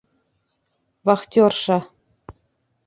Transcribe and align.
Вахтерша! 1.05 1.77